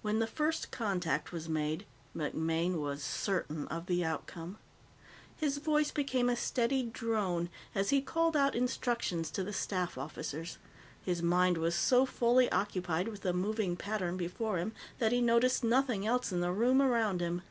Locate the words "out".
8.36-8.54